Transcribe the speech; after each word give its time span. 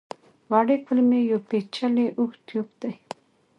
وړې 0.51 0.77
کولمې 0.85 1.19
یو 1.31 1.39
پېچلی 1.49 2.07
اوږد 2.17 2.39
ټیوب 2.47 2.69
دی. 2.81 2.93